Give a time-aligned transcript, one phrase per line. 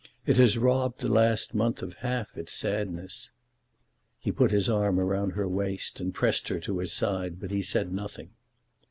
[0.25, 3.29] It has robbed the last month of half its sadness."
[4.17, 7.61] He put his arm round her waist and pressed her to his side, but he
[7.61, 8.31] said nothing.